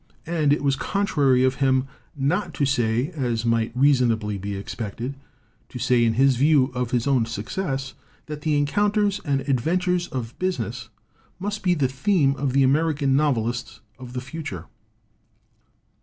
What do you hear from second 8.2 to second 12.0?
that the encounters and adventures of business must be the